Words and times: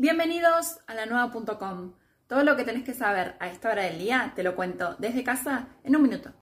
Bienvenidos 0.00 0.78
a 0.86 0.94
la 0.94 1.04
nueva.com. 1.04 1.92
Todo 2.26 2.42
lo 2.42 2.56
que 2.56 2.64
tenés 2.64 2.84
que 2.84 2.94
saber 2.94 3.36
a 3.38 3.50
esta 3.50 3.70
hora 3.70 3.82
del 3.82 3.98
día 3.98 4.32
te 4.34 4.42
lo 4.42 4.56
cuento 4.56 4.96
desde 4.98 5.22
casa 5.22 5.68
en 5.84 5.94
un 5.94 6.00
minuto. 6.00 6.32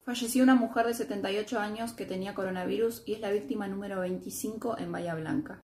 Falleció 0.00 0.42
una 0.42 0.54
mujer 0.54 0.86
de 0.86 0.94
78 0.94 1.60
años 1.60 1.92
que 1.92 2.06
tenía 2.06 2.34
coronavirus 2.34 3.02
y 3.04 3.12
es 3.12 3.20
la 3.20 3.30
víctima 3.30 3.68
número 3.68 4.00
25 4.00 4.78
en 4.78 4.90
Bahía 4.90 5.14
Blanca. 5.16 5.60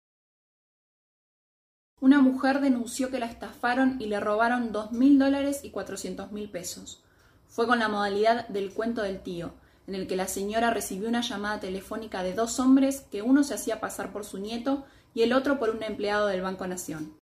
Una 2.02 2.20
mujer 2.20 2.60
denunció 2.60 3.10
que 3.10 3.18
la 3.18 3.24
estafaron 3.24 3.98
y 3.98 4.04
le 4.04 4.20
robaron 4.20 4.74
2.000 4.74 5.16
dólares 5.16 5.64
y 5.64 5.72
400.000 5.72 6.50
pesos. 6.50 7.02
Fue 7.48 7.66
con 7.66 7.78
la 7.78 7.88
modalidad 7.88 8.46
del 8.48 8.74
cuento 8.74 9.00
del 9.00 9.22
tío, 9.22 9.54
en 9.86 9.94
el 9.94 10.06
que 10.06 10.16
la 10.16 10.28
señora 10.28 10.70
recibió 10.70 11.08
una 11.08 11.20
llamada 11.20 11.60
telefónica 11.60 12.22
de 12.22 12.34
dos 12.34 12.58
hombres 12.60 13.02
que 13.10 13.22
uno 13.22 13.44
se 13.44 13.54
hacía 13.54 13.80
pasar 13.80 14.12
por 14.12 14.24
su 14.24 14.38
nieto 14.38 14.84
y 15.14 15.22
el 15.22 15.32
otro 15.32 15.58
por 15.58 15.70
un 15.70 15.82
empleado 15.82 16.26
del 16.26 16.42
Banco 16.42 16.66
Nación. 16.66 17.18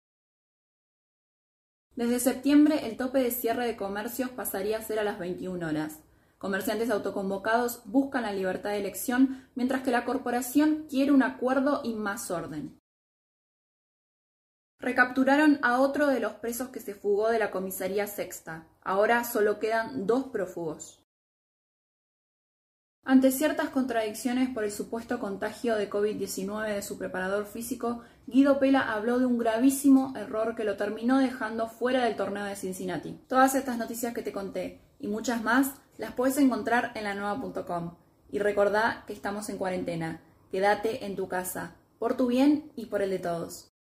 Desde 1.96 2.20
septiembre 2.20 2.86
el 2.86 2.96
tope 2.96 3.18
de 3.18 3.30
cierre 3.30 3.66
de 3.66 3.76
comercios 3.76 4.30
pasaría 4.30 4.78
a 4.78 4.82
ser 4.82 4.98
a 4.98 5.04
las 5.04 5.18
21 5.18 5.66
horas. 5.66 5.98
Comerciantes 6.38 6.90
autoconvocados 6.90 7.82
buscan 7.86 8.22
la 8.22 8.32
libertad 8.32 8.70
de 8.70 8.78
elección, 8.78 9.48
mientras 9.56 9.82
que 9.82 9.90
la 9.90 10.04
corporación 10.04 10.86
quiere 10.88 11.10
un 11.10 11.24
acuerdo 11.24 11.80
y 11.82 11.94
más 11.94 12.30
orden. 12.30 12.78
Recapturaron 14.78 15.58
a 15.62 15.80
otro 15.80 16.06
de 16.06 16.20
los 16.20 16.34
presos 16.34 16.68
que 16.68 16.78
se 16.78 16.94
fugó 16.94 17.30
de 17.30 17.40
la 17.40 17.50
comisaría 17.50 18.06
sexta. 18.06 18.68
Ahora 18.80 19.24
solo 19.24 19.58
quedan 19.58 20.06
dos 20.06 20.26
prófugos. 20.28 21.02
Ante 23.10 23.30
ciertas 23.30 23.70
contradicciones 23.70 24.50
por 24.50 24.64
el 24.64 24.70
supuesto 24.70 25.18
contagio 25.18 25.76
de 25.76 25.88
COVID-19 25.88 26.74
de 26.74 26.82
su 26.82 26.98
preparador 26.98 27.46
físico, 27.46 28.02
Guido 28.26 28.58
Pela 28.58 28.92
habló 28.92 29.18
de 29.18 29.24
un 29.24 29.38
gravísimo 29.38 30.12
error 30.14 30.54
que 30.54 30.64
lo 30.64 30.76
terminó 30.76 31.18
dejando 31.18 31.70
fuera 31.70 32.04
del 32.04 32.16
torneo 32.16 32.44
de 32.44 32.54
Cincinnati. 32.54 33.18
Todas 33.26 33.54
estas 33.54 33.78
noticias 33.78 34.12
que 34.12 34.20
te 34.20 34.30
conté 34.30 34.82
y 34.98 35.06
muchas 35.06 35.42
más 35.42 35.72
las 35.96 36.12
puedes 36.12 36.36
encontrar 36.36 36.92
en 36.96 37.04
la 37.04 37.14
nueva.com. 37.14 37.94
Y 38.30 38.40
recordá 38.40 39.04
que 39.06 39.14
estamos 39.14 39.48
en 39.48 39.56
cuarentena. 39.56 40.20
Quédate 40.50 41.06
en 41.06 41.16
tu 41.16 41.28
casa, 41.28 41.76
por 41.98 42.14
tu 42.14 42.26
bien 42.26 42.72
y 42.76 42.86
por 42.86 43.00
el 43.00 43.08
de 43.08 43.20
todos. 43.20 43.72